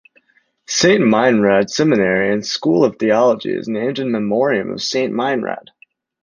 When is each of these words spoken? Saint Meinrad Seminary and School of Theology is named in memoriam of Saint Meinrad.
Saint 0.65 1.01
Meinrad 1.05 1.69
Seminary 1.69 2.33
and 2.33 2.43
School 2.43 2.83
of 2.83 2.95
Theology 2.97 3.55
is 3.55 3.67
named 3.67 3.99
in 3.99 4.09
memoriam 4.11 4.71
of 4.71 4.81
Saint 4.81 5.13
Meinrad. 5.13 5.67